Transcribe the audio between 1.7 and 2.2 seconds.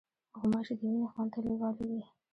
وي.